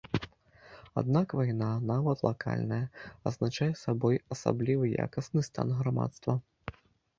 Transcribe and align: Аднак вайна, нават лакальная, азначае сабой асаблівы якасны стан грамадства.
Аднак 1.01 1.27
вайна, 1.39 1.67
нават 1.91 2.23
лакальная, 2.29 2.81
азначае 3.33 3.69
сабой 3.83 4.15
асаблівы 4.39 4.85
якасны 5.07 5.47
стан 5.51 5.67
грамадства. 5.85 6.33